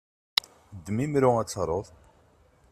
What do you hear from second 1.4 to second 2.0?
ad taruḍ!